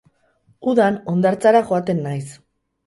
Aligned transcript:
Udan 0.71 0.97
hondartzara 1.13 1.65
joaten 1.71 2.05
naiz 2.09 2.25